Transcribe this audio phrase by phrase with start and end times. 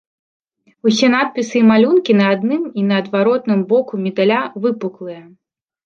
[0.89, 5.23] Усе надпісы і малюнкі на адным і на адваротным боку медаля выпуклыя.